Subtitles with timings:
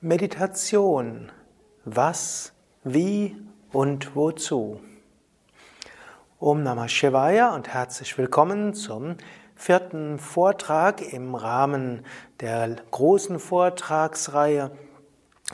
[0.00, 1.32] Meditation.
[1.84, 2.52] Was,
[2.84, 3.36] wie
[3.72, 4.78] und wozu?
[6.38, 9.16] Om Namah Shivaya und herzlich willkommen zum
[9.56, 12.04] vierten Vortrag im Rahmen
[12.38, 14.70] der großen Vortragsreihe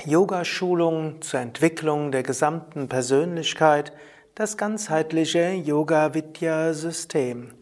[0.05, 3.95] Yoga-Schulung zur Entwicklung der gesamten Persönlichkeit,
[4.35, 7.55] das ganzheitliche Yoga-Vidya-System.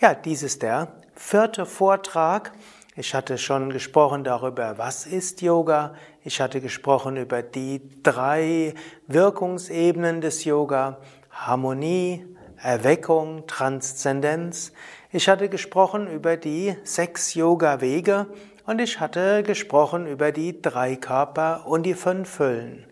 [0.00, 2.52] Ja, dies ist der vierte Vortrag
[2.96, 5.94] ich hatte schon gesprochen darüber, was ist Yoga.
[6.22, 8.74] Ich hatte gesprochen über die drei
[9.08, 10.98] Wirkungsebenen des Yoga.
[11.32, 12.24] Harmonie,
[12.56, 14.72] Erweckung, Transzendenz.
[15.10, 18.28] Ich hatte gesprochen über die sechs Yoga-Wege
[18.64, 22.86] und ich hatte gesprochen über die drei Körper und die fünf Hüllen.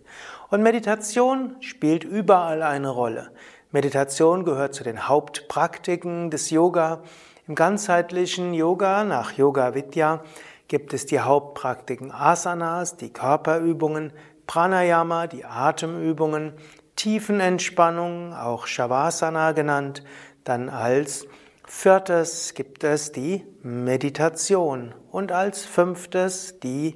[0.50, 3.30] Und Meditation spielt überall eine Rolle.
[3.70, 7.02] Meditation gehört zu den Hauptpraktiken des Yoga.
[7.48, 10.22] Im ganzheitlichen Yoga nach Yoga Vidya
[10.68, 14.12] gibt es die Hauptpraktiken Asanas, die Körperübungen,
[14.46, 16.52] Pranayama, die Atemübungen,
[16.94, 20.04] Tiefenentspannung, auch Shavasana genannt.
[20.44, 21.26] Dann als
[21.66, 26.94] viertes gibt es die Meditation und als fünftes die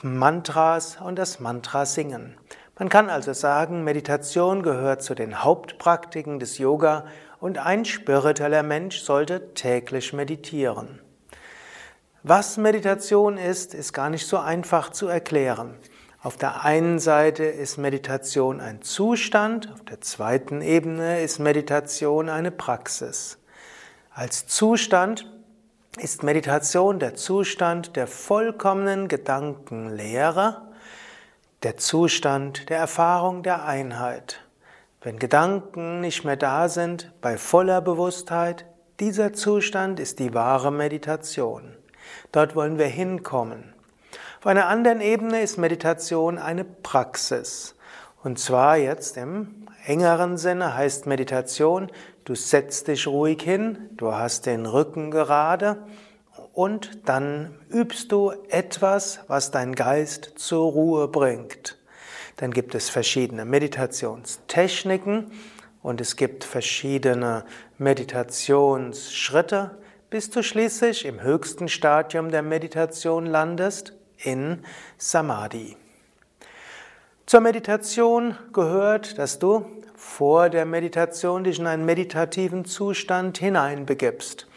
[0.00, 2.36] Mantras und das Mantra singen.
[2.78, 7.04] Man kann also sagen, Meditation gehört zu den Hauptpraktiken des Yoga
[7.42, 11.00] und ein spiritueller Mensch sollte täglich meditieren.
[12.22, 15.74] Was Meditation ist, ist gar nicht so einfach zu erklären.
[16.22, 22.52] Auf der einen Seite ist Meditation ein Zustand, auf der zweiten Ebene ist Meditation eine
[22.52, 23.38] Praxis.
[24.12, 25.28] Als Zustand
[25.98, 30.62] ist Meditation der Zustand der vollkommenen Gedankenlehre,
[31.64, 34.44] der Zustand der Erfahrung der Einheit.
[35.04, 38.66] Wenn Gedanken nicht mehr da sind, bei voller Bewusstheit,
[39.00, 41.74] dieser Zustand ist die wahre Meditation.
[42.30, 43.74] Dort wollen wir hinkommen.
[44.38, 47.74] Auf einer anderen Ebene ist Meditation eine Praxis.
[48.22, 51.90] Und zwar jetzt im engeren Sinne heißt Meditation,
[52.24, 55.78] du setzt dich ruhig hin, du hast den Rücken gerade
[56.52, 61.81] und dann übst du etwas, was dein Geist zur Ruhe bringt.
[62.42, 65.30] Dann gibt es verschiedene Meditationstechniken
[65.80, 67.44] und es gibt verschiedene
[67.78, 69.78] Meditationsschritte,
[70.10, 74.64] bis du schließlich im höchsten Stadium der Meditation landest, in
[74.98, 75.76] Samadhi.
[77.26, 79.64] Zur Meditation gehört, dass du
[79.94, 84.48] vor der Meditation dich in einen meditativen Zustand hineinbegibst.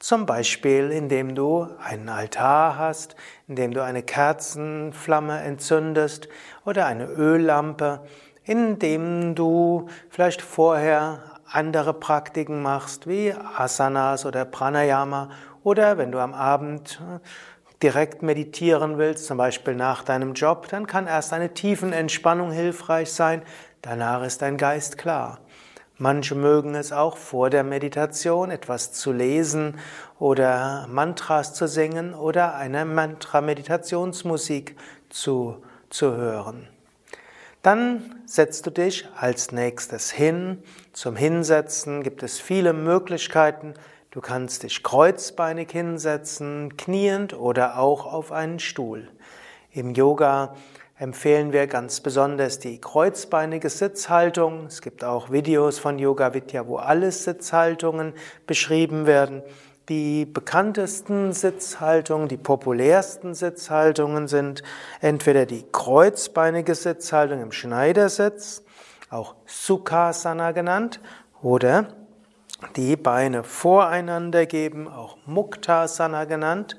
[0.00, 3.16] Zum Beispiel, indem du einen Altar hast,
[3.46, 6.26] indem du eine Kerzenflamme entzündest
[6.64, 8.00] oder eine Öllampe,
[8.44, 15.28] indem du vielleicht vorher andere Praktiken machst, wie Asanas oder Pranayama,
[15.64, 17.18] oder wenn du am Abend äh,
[17.82, 23.12] direkt meditieren willst, zum Beispiel nach deinem Job, dann kann erst eine tiefen Entspannung hilfreich
[23.12, 23.42] sein,
[23.82, 25.40] danach ist dein Geist klar.
[26.02, 29.78] Manche mögen es auch vor der Meditation etwas zu lesen
[30.18, 34.78] oder Mantras zu singen oder eine Mantra-Meditationsmusik
[35.10, 36.66] zu, zu hören.
[37.60, 40.62] Dann setzt du dich als nächstes hin.
[40.94, 43.74] Zum Hinsetzen gibt es viele Möglichkeiten.
[44.10, 49.06] Du kannst dich kreuzbeinig hinsetzen, kniend oder auch auf einen Stuhl.
[49.70, 50.56] Im Yoga
[51.00, 54.66] empfehlen wir ganz besonders die kreuzbeinige Sitzhaltung.
[54.66, 58.12] Es gibt auch Videos von Yoga Vidya, wo alle Sitzhaltungen
[58.46, 59.42] beschrieben werden.
[59.88, 64.62] Die bekanntesten Sitzhaltungen, die populärsten Sitzhaltungen sind
[65.00, 68.62] entweder die kreuzbeinige Sitzhaltung im Schneidersitz,
[69.08, 71.00] auch Sukhasana genannt,
[71.40, 71.86] oder
[72.76, 76.76] die Beine voreinander geben, auch Muktasana genannt,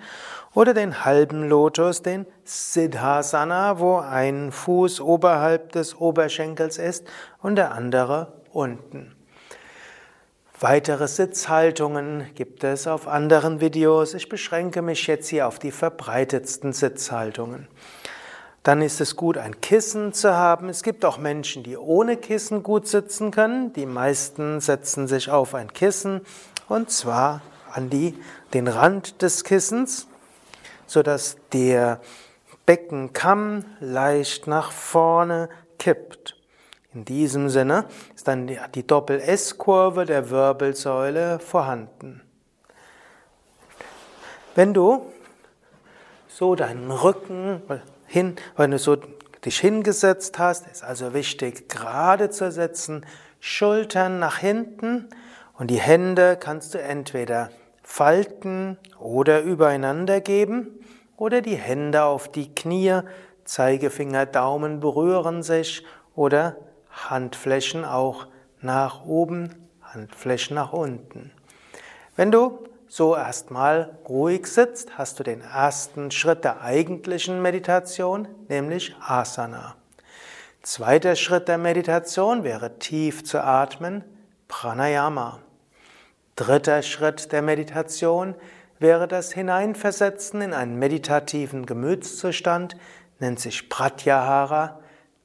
[0.53, 7.07] oder den halben Lotus, den Siddhasana, wo ein Fuß oberhalb des Oberschenkels ist
[7.41, 9.15] und der andere unten.
[10.59, 14.13] Weitere Sitzhaltungen gibt es auf anderen Videos.
[14.13, 17.67] Ich beschränke mich jetzt hier auf die verbreitetsten Sitzhaltungen.
[18.61, 20.69] Dann ist es gut, ein Kissen zu haben.
[20.69, 23.73] Es gibt auch Menschen, die ohne Kissen gut sitzen können.
[23.73, 26.21] Die meisten setzen sich auf ein Kissen
[26.67, 27.41] und zwar
[27.73, 28.15] an die,
[28.53, 30.05] den Rand des Kissens
[30.91, 32.01] sodass der
[32.65, 35.47] Beckenkamm leicht nach vorne
[35.79, 36.35] kippt.
[36.93, 42.21] In diesem Sinne ist dann die Doppel-S-Kurve der Wirbelsäule vorhanden.
[44.53, 45.09] Wenn du
[46.27, 47.61] so deinen Rücken
[48.05, 48.97] hin, wenn du so
[49.45, 53.05] dich hingesetzt hast, ist also wichtig, gerade zu setzen,
[53.39, 55.07] Schultern nach hinten
[55.57, 57.49] und die Hände kannst du entweder
[57.91, 60.79] falten oder übereinander geben
[61.17, 63.01] oder die Hände auf die Knie,
[63.43, 65.83] Zeigefinger, Daumen berühren sich
[66.15, 66.55] oder
[66.89, 68.27] Handflächen auch
[68.61, 71.31] nach oben, Handflächen nach unten.
[72.15, 78.95] Wenn du so erstmal ruhig sitzt, hast du den ersten Schritt der eigentlichen Meditation, nämlich
[79.05, 79.75] Asana.
[80.61, 84.05] Zweiter Schritt der Meditation wäre tief zu atmen,
[84.47, 85.39] Pranayama.
[86.35, 88.35] Dritter Schritt der Meditation
[88.79, 92.75] wäre das Hineinversetzen in einen meditativen Gemütszustand,
[93.19, 94.79] nennt sich Pratyahara,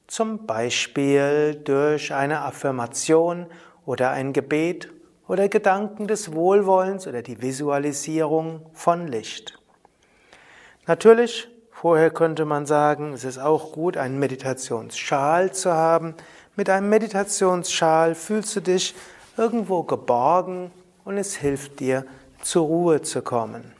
[0.05, 3.47] zum Beispiel durch eine Affirmation
[3.85, 4.89] oder ein Gebet
[5.27, 9.59] oder Gedanken des Wohlwollens oder die Visualisierung von Licht.
[10.85, 16.15] Natürlich, vorher könnte man sagen, es ist auch gut, einen Meditationsschal zu haben.
[16.55, 18.93] Mit einem Meditationsschal fühlst du dich
[19.37, 20.71] irgendwo geborgen
[21.07, 22.05] und es hilft dir,
[22.41, 23.71] zur Ruhe zu kommen.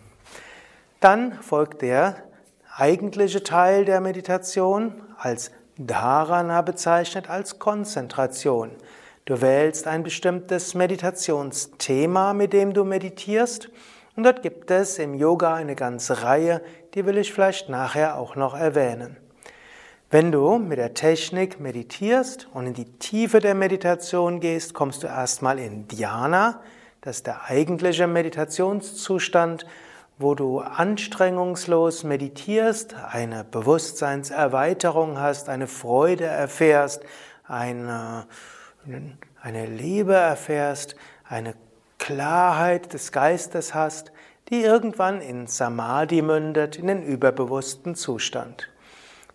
[1.01, 2.23] Dann folgt der
[2.73, 8.71] eigentliche Teil der Meditation als Dharana bezeichnet als Konzentration.
[9.25, 13.69] Du wählst ein bestimmtes Meditationsthema, mit dem du meditierst.
[14.15, 16.61] Und dort gibt es im Yoga eine ganze Reihe,
[16.93, 19.17] die will ich vielleicht nachher auch noch erwähnen.
[20.09, 25.07] Wenn du mit der Technik meditierst und in die Tiefe der Meditation gehst, kommst du
[25.07, 26.61] erstmal in Dhyana,
[27.07, 29.65] das ist der eigentliche Meditationszustand,
[30.17, 37.03] wo du anstrengungslos meditierst, eine Bewusstseinserweiterung hast, eine Freude erfährst,
[37.47, 38.27] eine
[39.41, 41.53] eine Liebe erfährst, eine
[41.97, 44.11] Klarheit des Geistes hast,
[44.49, 48.69] die irgendwann in Samadhi mündet, in den überbewussten Zustand.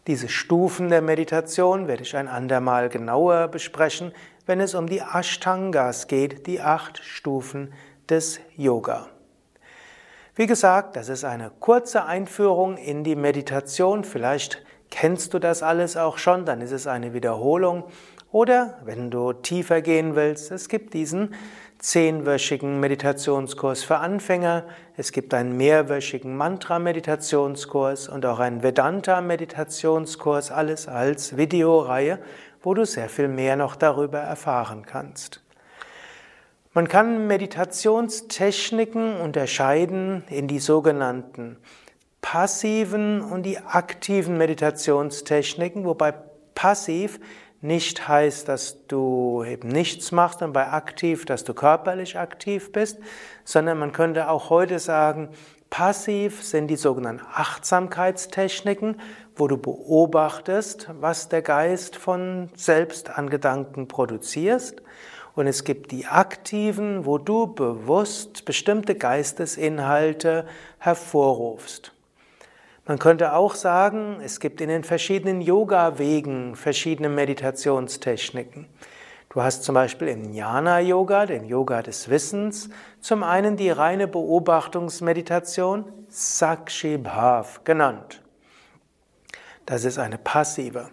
[0.07, 4.13] Diese Stufen der Meditation werde ich ein andermal genauer besprechen,
[4.47, 7.73] wenn es um die Ashtangas geht, die acht Stufen
[8.09, 9.09] des Yoga.
[10.35, 14.03] Wie gesagt, das ist eine kurze Einführung in die Meditation.
[14.03, 17.85] Vielleicht kennst du das alles auch schon, dann ist es eine Wiederholung.
[18.31, 21.35] Oder wenn du tiefer gehen willst, es gibt diesen
[21.79, 24.65] zehnwöchigen Meditationskurs für Anfänger,
[24.97, 32.21] es gibt einen mehrwöchigen Mantra-Meditationskurs und auch einen Vedanta-Meditationskurs, alles als Videoreihe,
[32.63, 35.43] wo du sehr viel mehr noch darüber erfahren kannst.
[36.75, 41.59] Man kann Meditationstechniken unterscheiden in die sogenannten
[42.23, 46.15] passiven und die aktiven Meditationstechniken, wobei
[46.55, 47.21] passiv
[47.61, 52.99] nicht heißt, dass du eben nichts machst und bei aktiv, dass du körperlich aktiv bist,
[53.45, 55.29] sondern man könnte auch heute sagen,
[55.73, 59.01] passiv sind die sogenannten Achtsamkeitstechniken,
[59.35, 64.83] wo du beobachtest, was der Geist von selbst an Gedanken produzierst.
[65.35, 70.47] Und es gibt die aktiven, wo du bewusst bestimmte Geistesinhalte
[70.79, 71.95] hervorrufst.
[72.87, 78.67] Man könnte auch sagen, es gibt in den verschiedenen Yoga-Wegen verschiedene Meditationstechniken.
[79.33, 82.69] Du hast zum Beispiel im Jnana-Yoga, den Yoga des Wissens,
[83.01, 88.21] zum einen die reine Beobachtungsmeditation, Sakshi Bhav genannt.
[89.65, 90.91] Das ist eine passive.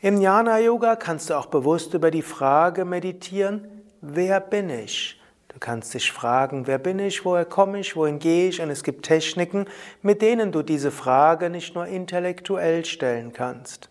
[0.00, 3.68] Im Jnana-Yoga kannst du auch bewusst über die Frage meditieren,
[4.00, 5.22] wer bin ich?
[5.46, 8.60] Du kannst dich fragen, wer bin ich, woher komme ich, wohin gehe ich?
[8.60, 9.66] Und es gibt Techniken,
[10.02, 13.90] mit denen du diese Frage nicht nur intellektuell stellen kannst.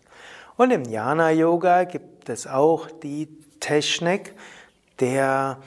[0.58, 4.34] Und im Jnana Yoga gibt es auch die Technik
[5.00, 5.58] der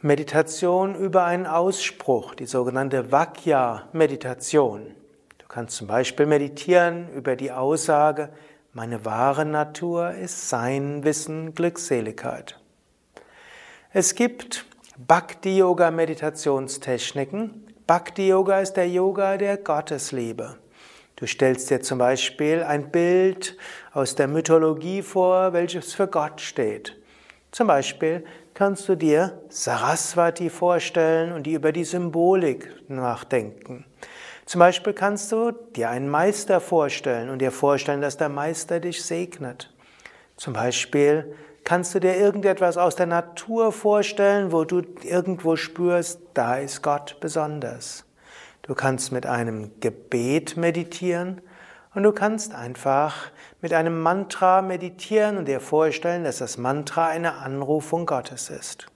[0.00, 4.94] Meditation über einen Ausspruch, die sogenannte Vakya-Meditation.
[5.38, 8.28] Du kannst zum Beispiel meditieren über die Aussage,
[8.72, 12.58] meine wahre Natur ist Sein, Wissen, Glückseligkeit.
[13.92, 14.66] Es gibt
[14.98, 17.64] Bhakti-Yoga-Meditationstechniken.
[17.86, 20.56] Bhakti-Yoga ist der Yoga der Gottesliebe.
[21.16, 23.56] Du stellst dir zum Beispiel ein Bild
[23.92, 26.96] aus der Mythologie vor, welches für Gott steht.
[27.54, 33.84] Zum Beispiel kannst du dir Saraswati vorstellen und die über die Symbolik nachdenken.
[34.44, 39.04] Zum Beispiel kannst du dir einen Meister vorstellen und dir vorstellen, dass der Meister dich
[39.04, 39.72] segnet.
[40.36, 41.32] Zum Beispiel
[41.62, 47.18] Kannst du dir irgendetwas aus der Natur vorstellen, wo du irgendwo spürst, da ist Gott
[47.20, 48.04] besonders?
[48.62, 51.40] Du kannst mit einem Gebet meditieren
[51.94, 53.30] Und du kannst einfach
[53.64, 58.88] mit einem Mantra meditieren und dir vorstellen, dass das Mantra eine Anrufung Gottes ist.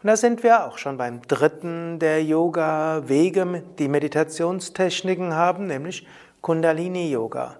[0.00, 6.06] Und da sind wir auch schon beim dritten der Yoga-Wege, die Meditationstechniken haben, nämlich
[6.42, 7.56] Kundalini-Yoga.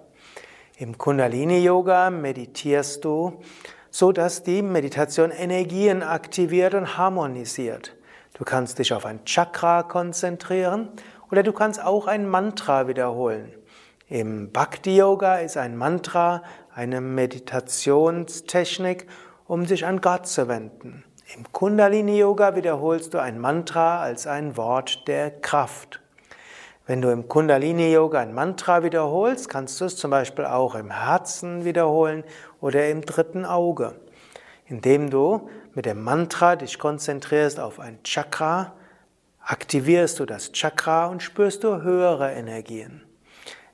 [0.77, 3.41] Im Kundalini-Yoga meditierst du,
[3.89, 7.97] so dass die Meditation Energien aktiviert und harmonisiert.
[8.33, 10.87] Du kannst dich auf ein Chakra konzentrieren
[11.29, 13.51] oder du kannst auch ein Mantra wiederholen.
[14.09, 16.43] Im Bhakti Yoga ist ein Mantra
[16.75, 19.07] eine Meditationstechnik,
[19.47, 21.05] um sich an Gott zu wenden.
[21.37, 26.01] Im Kundalini Yoga wiederholst du ein Mantra als ein Wort der Kraft.
[26.85, 30.91] Wenn du im Kundalini Yoga ein Mantra wiederholst, kannst du es zum Beispiel auch im
[30.91, 32.25] Herzen wiederholen
[32.59, 33.95] oder im dritten Auge.
[34.65, 38.73] Indem du mit dem Mantra dich konzentrierst auf ein Chakra,
[39.39, 43.03] aktivierst du das Chakra und spürst du höhere Energien.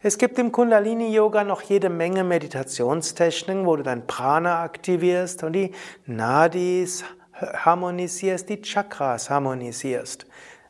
[0.01, 5.73] Es gibt im Kundalini-Yoga noch jede Menge Meditationstechniken, wo du dein Prana aktivierst und die
[6.05, 7.03] Nadis
[7.33, 10.25] harmonisierst, die Chakras harmonisierst.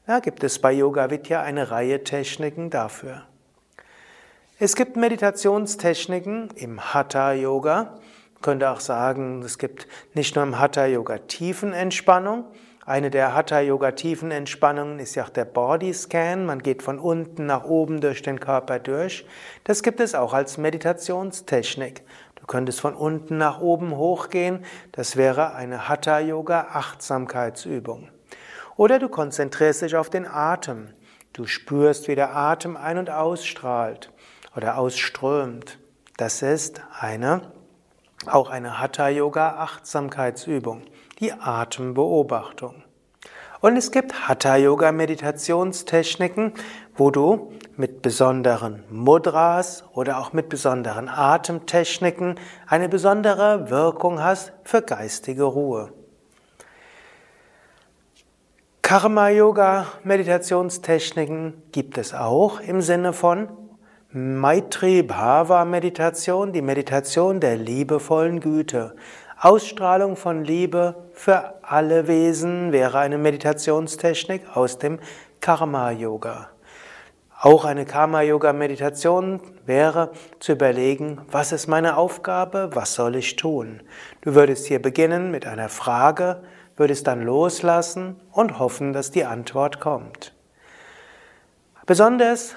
[0.07, 3.21] Da gibt es bei Yoga Vidya eine Reihe Techniken dafür.
[4.57, 8.00] Es gibt Meditationstechniken im Hatha Yoga.
[8.33, 12.45] Man könnte auch sagen, es gibt nicht nur im Hatha Yoga Tiefenentspannung,
[12.89, 16.48] eine der Hatha-Yoga-Tiefenentspannungen ist ja auch der Bodyscan.
[16.48, 19.27] Man geht von unten nach oben durch den Körper durch.
[19.63, 22.01] Das gibt es auch als Meditationstechnik.
[22.34, 24.65] Du könntest von unten nach oben hochgehen.
[24.91, 28.10] Das wäre eine Hatha-Yoga-Achtsamkeitsübung.
[28.75, 30.88] Oder du konzentrierst dich auf den Atem.
[31.34, 34.12] Du spürst, wie der Atem ein- und ausstrahlt
[34.58, 35.77] oder ausströmt.
[36.17, 37.51] Das ist eine,
[38.25, 40.81] auch eine Hatha-Yoga-Achtsamkeitsübung
[41.19, 42.83] die Atembeobachtung.
[43.61, 46.53] Und es gibt Hatha-Yoga-Meditationstechniken,
[46.95, 52.35] wo du mit besonderen Mudras oder auch mit besonderen Atemtechniken
[52.67, 55.91] eine besondere Wirkung hast für geistige Ruhe.
[58.81, 63.49] Karma-Yoga-Meditationstechniken gibt es auch im Sinne von
[64.11, 68.95] Maitri Bhava Meditation, die Meditation der liebevollen Güte.
[69.41, 75.00] Ausstrahlung von Liebe für alle Wesen wäre eine Meditationstechnik aus dem
[75.39, 76.50] Karma-Yoga.
[77.39, 83.81] Auch eine Karma-Yoga-Meditation wäre zu überlegen, was ist meine Aufgabe, was soll ich tun?
[84.19, 86.43] Du würdest hier beginnen mit einer Frage,
[86.75, 90.34] würdest dann loslassen und hoffen, dass die Antwort kommt.
[91.86, 92.55] Besonders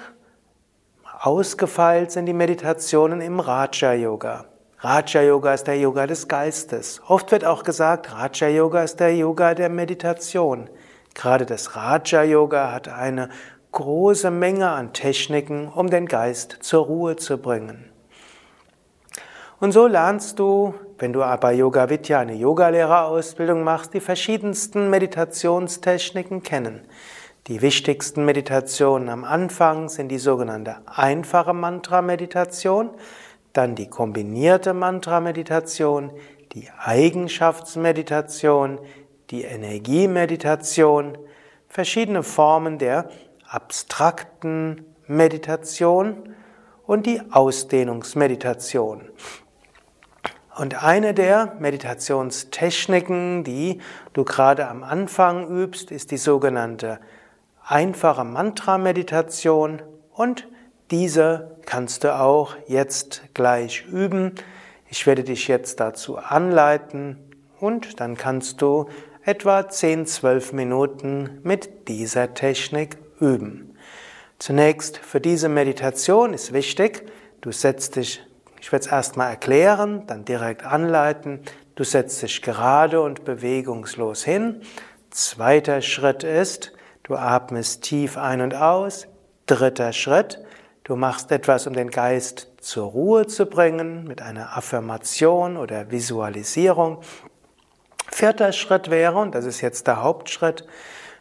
[1.21, 4.47] ausgefeilt sind die Meditationen im Raja-Yoga.
[4.85, 7.01] Raja Yoga ist der Yoga des Geistes.
[7.07, 10.69] Oft wird auch gesagt, Raja Yoga ist der Yoga der Meditation.
[11.13, 13.29] Gerade das Raja Yoga hat eine
[13.71, 17.89] große Menge an Techniken, um den Geist zur Ruhe zu bringen.
[19.61, 26.43] Und so lernst du, wenn du bei Yoga Vidya eine Yogalehrerausbildung machst, die verschiedensten Meditationstechniken
[26.43, 26.81] kennen.
[27.47, 32.89] Die wichtigsten Meditationen am Anfang sind die sogenannte einfache Mantra-Meditation
[33.53, 36.11] dann die kombinierte Mantra-Meditation,
[36.53, 38.79] die Eigenschaftsmeditation,
[39.29, 41.17] die Energiemeditation,
[41.67, 43.09] verschiedene Formen der
[43.47, 46.35] abstrakten Meditation
[46.85, 49.09] und die Ausdehnungsmeditation.
[50.55, 53.81] Und eine der Meditationstechniken, die
[54.13, 56.99] du gerade am Anfang übst, ist die sogenannte
[57.65, 59.81] einfache Mantra-Meditation
[60.11, 60.47] und
[60.91, 64.33] diese kannst du auch jetzt gleich üben.
[64.89, 67.17] Ich werde dich jetzt dazu anleiten
[67.59, 68.87] und dann kannst du
[69.25, 73.75] etwa 10-12 Minuten mit dieser Technik üben.
[74.39, 77.05] Zunächst für diese Meditation ist wichtig,
[77.41, 78.21] du setzt dich,
[78.59, 81.39] ich werde es erstmal erklären, dann direkt anleiten,
[81.75, 84.61] du setzt dich gerade und bewegungslos hin.
[85.09, 86.73] Zweiter Schritt ist,
[87.03, 89.07] du atmest tief ein und aus.
[89.45, 90.43] Dritter Schritt,
[90.83, 96.99] Du machst etwas, um den Geist zur Ruhe zu bringen, mit einer Affirmation oder Visualisierung.
[98.11, 100.67] Vierter Schritt wäre, und das ist jetzt der Hauptschritt,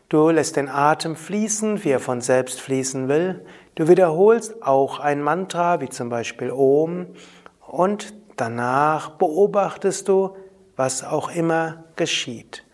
[0.08, 3.46] du lässt den Atem fließen, wie er von selbst fließen will.
[3.76, 7.14] Du wiederholst auch ein Mantra, wie zum Beispiel Om,
[7.64, 10.36] und danach beobachtest du,
[10.74, 12.64] was auch immer geschieht.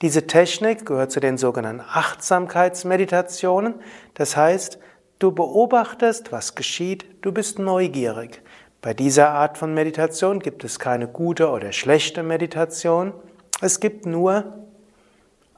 [0.00, 3.74] Diese Technik gehört zu den sogenannten Achtsamkeitsmeditationen.
[4.14, 4.78] Das heißt,
[5.20, 8.42] Du beobachtest, was geschieht, du bist neugierig.
[8.80, 13.12] Bei dieser Art von Meditation gibt es keine gute oder schlechte Meditation.
[13.60, 14.64] Es gibt nur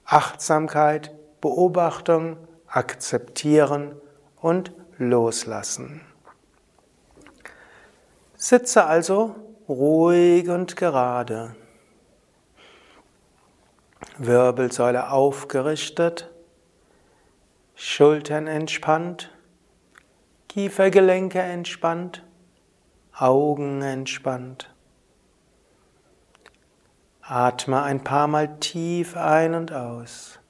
[0.04, 3.94] Achtsamkeit, Beobachtung, Akzeptieren
[4.40, 6.00] und Loslassen.
[8.34, 9.36] Sitze also
[9.68, 11.54] ruhig und gerade.
[14.18, 16.32] Wirbelsäule aufgerichtet,
[17.76, 19.31] Schultern entspannt,
[20.52, 22.22] Kiefergelenke entspannt,
[23.16, 24.70] Augen entspannt.
[27.22, 30.40] Atme ein paar Mal tief ein und aus.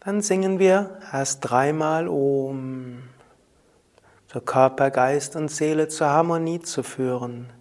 [0.00, 3.02] Dann singen wir erst dreimal Om,
[4.32, 7.52] so Körper, Geist und Seele zur Harmonie zu führen.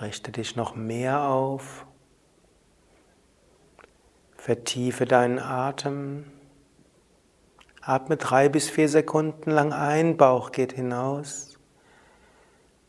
[0.00, 1.86] Richte dich noch mehr auf.
[4.44, 6.24] Vertiefe deinen Atem.
[7.80, 11.60] Atme drei bis vier Sekunden lang ein, Bauch geht hinaus.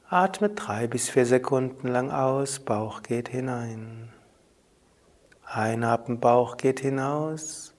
[0.09, 4.11] Atme drei bis vier Sekunden lang aus, Bauch geht hinein.
[5.45, 7.75] Einatmen, Bauch geht hinaus.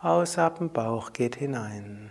[0.00, 2.10] Ausatmen, Bauch geht hinein.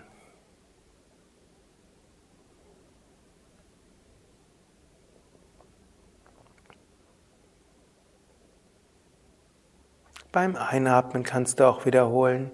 [10.31, 12.51] Beim Einatmen kannst du auch wiederholen,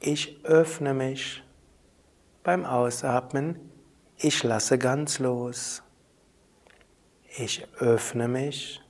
[0.00, 1.42] ich öffne mich.
[2.42, 3.58] Beim Ausatmen,
[4.16, 5.82] ich lasse ganz los.
[7.36, 8.80] Ich öffne mich.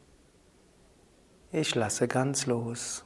[1.51, 3.05] Ich lasse ganz los.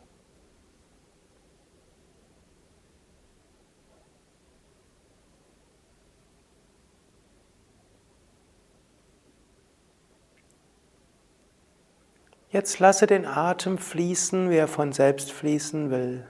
[12.51, 16.27] Jetzt lasse den Atem fließen, wie er von selbst fließen will.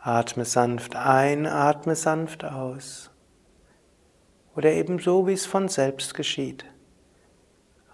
[0.00, 3.10] Atme sanft ein, atme sanft aus.
[4.54, 6.64] Oder ebenso, wie es von selbst geschieht.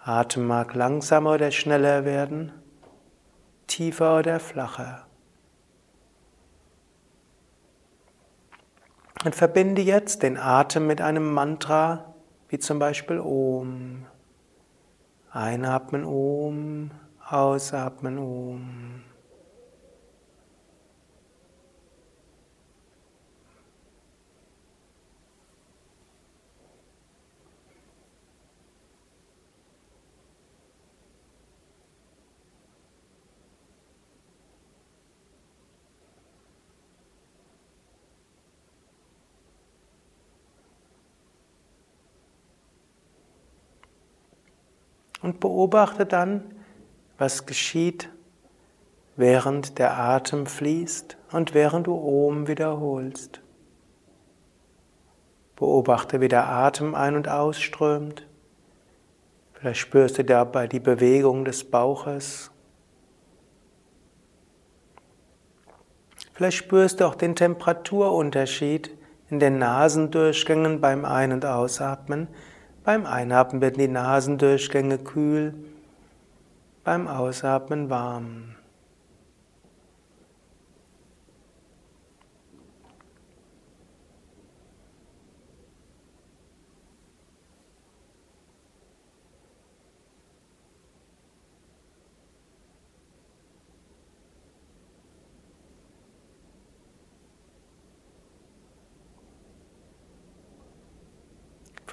[0.01, 2.53] Atem mag langsamer oder schneller werden,
[3.67, 5.05] tiefer oder flacher.
[9.25, 12.13] Und verbinde jetzt den Atem mit einem Mantra,
[12.47, 14.05] wie zum Beispiel Om.
[15.35, 16.91] Einatmen Om,
[17.27, 19.01] ausatmen Om.
[45.23, 46.43] Und beobachte dann,
[47.17, 48.09] was geschieht,
[49.15, 53.41] während der Atem fließt und während du Om wiederholst.
[55.55, 58.27] Beobachte, wie der Atem ein- und ausströmt.
[59.53, 62.51] Vielleicht spürst du dabei die Bewegung des Bauches.
[66.33, 68.91] Vielleicht spürst du auch den Temperaturunterschied
[69.29, 72.27] in den Nasendurchgängen beim Ein- und Ausatmen
[72.83, 75.53] beim Einatmen werden die Nasendurchgänge kühl,
[76.83, 78.55] beim Ausatmen warm.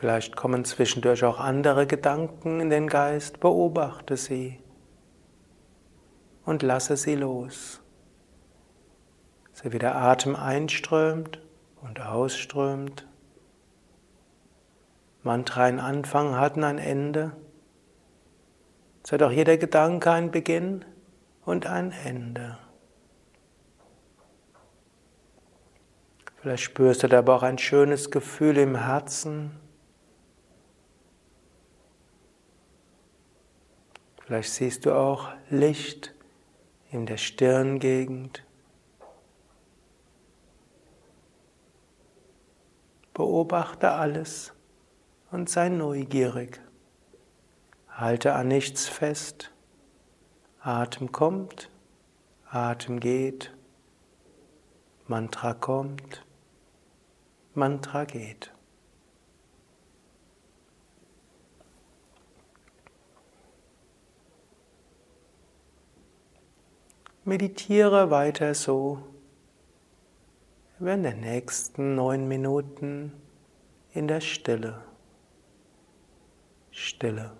[0.00, 4.58] Vielleicht kommen zwischendurch auch andere Gedanken in den Geist, beobachte sie
[6.46, 7.82] und lasse sie los.
[9.52, 11.38] So wie der Atem einströmt
[11.82, 13.06] und ausströmt.
[15.22, 17.32] Mantra ein Anfang hat ein Ende.
[19.06, 20.82] So hat auch jeder Gedanke ein Beginn
[21.44, 22.56] und ein Ende.
[26.40, 29.60] Vielleicht spürst du dabei auch ein schönes Gefühl im Herzen.
[34.30, 36.14] Vielleicht siehst du auch Licht
[36.92, 38.44] in der Stirngegend.
[43.12, 44.52] Beobachte alles
[45.32, 46.60] und sei neugierig.
[47.88, 49.50] Halte an nichts fest.
[50.60, 51.68] Atem kommt,
[52.46, 53.52] Atem geht,
[55.08, 56.24] Mantra kommt,
[57.54, 58.52] Mantra geht.
[67.24, 68.98] Meditiere weiter so
[70.78, 73.12] während der nächsten neun Minuten
[73.92, 74.82] in der Stille.
[76.70, 77.32] Stille.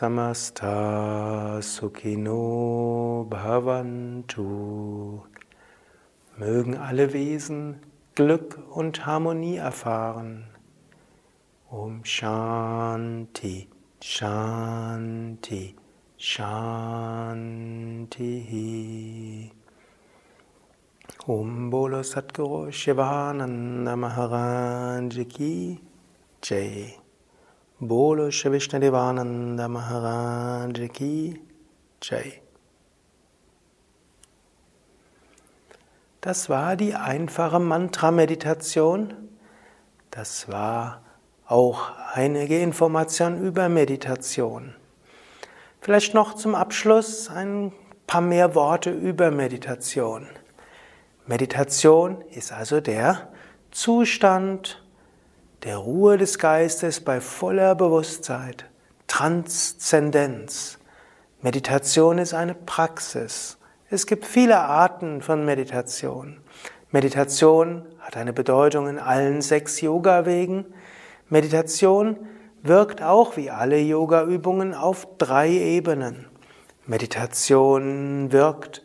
[0.00, 5.20] Samasta sukhino bhavantu.
[6.38, 7.80] Mögen alle Wesen
[8.14, 10.46] Glück und Harmonie erfahren.
[11.70, 13.68] Om Shanti,
[14.02, 15.74] Shanti,
[16.16, 17.50] Shanti.
[21.26, 25.78] Om Bolo Satguru Shivananda Maharaj Ki
[26.42, 26.99] Jai.
[27.82, 31.40] Bolo Shri Vishnadevananda Maharaj Ki
[32.02, 32.42] Jai.
[36.20, 39.14] Das war die einfache Mantra-Meditation.
[40.10, 41.00] Das war
[41.46, 44.74] auch einige Informationen über Meditation.
[45.80, 47.72] Vielleicht noch zum Abschluss ein
[48.06, 50.26] paar mehr Worte über Meditation.
[51.26, 53.30] Meditation ist also der
[53.70, 54.82] Zustand
[55.62, 58.54] der Ruhe des Geistes bei voller Bewusstsein,
[59.06, 60.78] Transzendenz.
[61.42, 63.58] Meditation ist eine Praxis.
[63.90, 66.38] Es gibt viele Arten von Meditation.
[66.92, 70.64] Meditation hat eine Bedeutung in allen sechs Yoga-Wegen.
[71.28, 72.16] Meditation
[72.62, 76.26] wirkt auch wie alle Yoga-Übungen auf drei Ebenen.
[76.86, 78.82] Meditation wirkt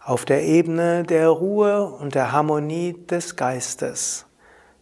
[0.00, 4.27] auf der Ebene der Ruhe und der Harmonie des Geistes.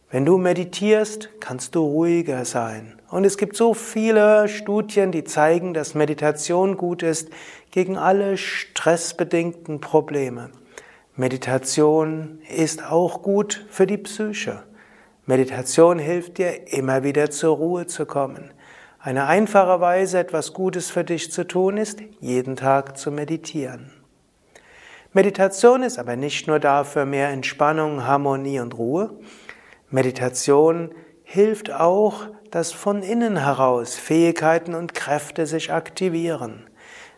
[0.09, 3.01] Wenn du meditierst, kannst du ruhiger sein.
[3.11, 7.31] Und es gibt so viele Studien, die zeigen, dass Meditation gut ist
[7.73, 10.51] gegen alle stressbedingten Probleme.
[11.16, 14.62] Meditation ist auch gut für die Psyche.
[15.25, 18.53] Meditation hilft dir, immer wieder zur Ruhe zu kommen.
[19.01, 23.90] Eine einfache Weise, etwas Gutes für dich zu tun, ist, jeden Tag zu meditieren.
[25.12, 29.19] Meditation ist aber nicht nur dafür mehr Entspannung, Harmonie und Ruhe.
[29.90, 30.90] Meditation
[31.22, 36.68] hilft auch, dass von innen heraus Fähigkeiten und Kräfte sich aktivieren.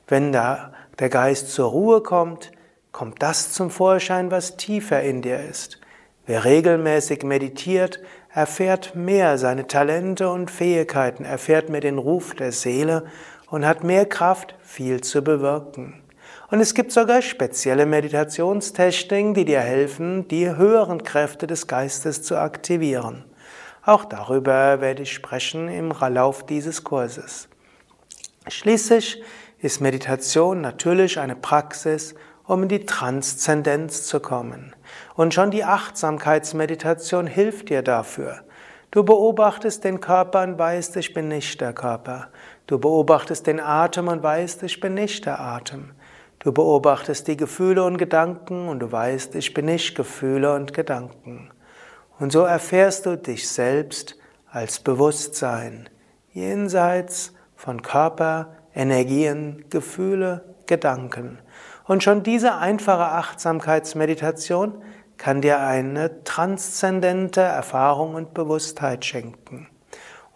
[0.07, 2.51] Wenn da der Geist zur Ruhe kommt,
[2.93, 5.81] kommt das zum Vorschein, was tiefer in dir ist.
[6.27, 8.01] Wer regelmäßig meditiert,
[8.31, 13.07] erfährt mehr seine Talente und Fähigkeiten, erfährt mehr den Ruf der Seele
[13.51, 16.03] und hat mehr Kraft, viel zu bewirken.
[16.51, 22.37] Und es gibt sogar spezielle Meditationstechniken, die dir helfen, die höheren Kräfte des Geistes zu
[22.37, 23.25] aktivieren.
[23.85, 27.49] Auch darüber werde ich sprechen im Lauf dieses Kurses.
[28.49, 29.23] Schließlich
[29.61, 34.75] ist Meditation natürlich eine Praxis, um in die Transzendenz zu kommen.
[35.17, 38.41] Und schon die Achtsamkeitsmeditation hilft dir dafür.
[38.91, 42.29] Du beobachtest den Körper und weißt, ich bin nicht der Körper.
[42.67, 45.91] Du beobachtest den Atem und weißt, ich bin nicht der Atem.
[46.41, 51.51] Du beobachtest die Gefühle und Gedanken und du weißt, ich bin nicht Gefühle und Gedanken.
[52.21, 54.17] Und so erfährst du dich selbst
[54.51, 55.89] als Bewusstsein,
[56.33, 61.39] jenseits von Körper, Energien, Gefühle, Gedanken.
[61.85, 64.83] Und schon diese einfache Achtsamkeitsmeditation
[65.17, 69.69] kann dir eine transzendente Erfahrung und Bewusstheit schenken.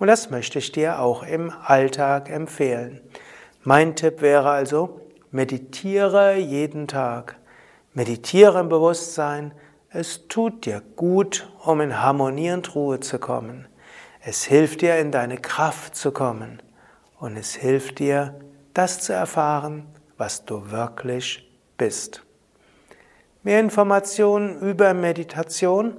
[0.01, 3.01] Und das möchte ich dir auch im Alltag empfehlen.
[3.63, 5.01] Mein Tipp wäre also,
[5.35, 7.37] Meditiere jeden Tag.
[7.95, 9.55] Meditiere im Bewusstsein.
[9.89, 13.67] Es tut dir gut, um in Harmonie und Ruhe zu kommen.
[14.21, 16.61] Es hilft dir, in deine Kraft zu kommen.
[17.19, 18.39] Und es hilft dir,
[18.75, 19.87] das zu erfahren,
[20.19, 22.23] was du wirklich bist.
[23.43, 25.97] Mehr Informationen über Meditation